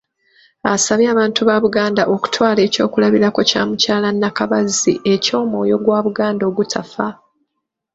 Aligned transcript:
Asabye 0.73 1.07
abantu 1.13 1.39
ba 1.47 1.55
Buganda 1.63 2.01
okutwala 2.15 2.59
eky'okulabirako 2.67 3.39
kya 3.49 3.61
Mukyala 3.67 4.07
Nakabazzi 4.19 4.93
eky'omwoyo 5.13 5.75
gwa 5.83 5.99
Buganda 6.05 6.43
ogutafa. 6.51 7.07